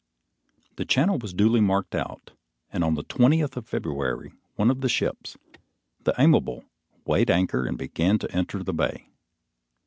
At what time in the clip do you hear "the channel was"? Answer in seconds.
0.77-1.31